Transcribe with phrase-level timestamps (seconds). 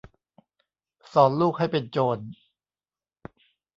[1.13, 2.17] สอนลูกให้เป็นโจร